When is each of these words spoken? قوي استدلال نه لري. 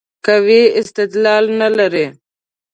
قوي 0.25 0.61
استدلال 0.81 1.45
نه 1.59 1.67
لري. 1.77 2.05